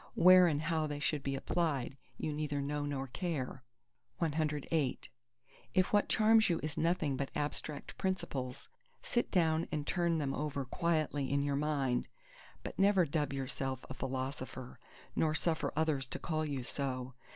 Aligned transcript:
Where 0.15 0.47
and 0.47 0.63
how 0.63 0.87
they 0.87 0.97
should 0.99 1.21
be 1.21 1.35
applied 1.35 1.95
you 2.17 2.33
neither 2.33 2.59
know 2.59 2.85
nor 2.87 3.05
care. 3.05 3.63
CIX 4.19 4.67
If 5.75 5.93
what 5.93 6.09
charms 6.09 6.49
you 6.49 6.59
is 6.63 6.75
nothing 6.75 7.15
but 7.15 7.29
abstract 7.35 7.95
principles, 7.99 8.67
sit 9.03 9.29
down 9.29 9.67
and 9.71 9.85
turn 9.85 10.17
them 10.17 10.33
over 10.33 10.65
quietly 10.65 11.31
in 11.31 11.43
your 11.43 11.55
mind: 11.55 12.07
but 12.63 12.79
never 12.79 13.05
dub 13.05 13.31
yourself 13.31 13.85
a 13.91 13.93
Philosopher, 13.93 14.79
nor 15.15 15.35
suffer 15.35 15.71
others 15.75 16.07
to 16.07 16.17
call 16.17 16.45
you 16.47 16.63
so. 16.63 17.13